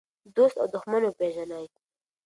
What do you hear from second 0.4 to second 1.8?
او دښمن وپېژنئ.